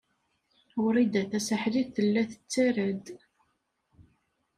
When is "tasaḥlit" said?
1.31-1.89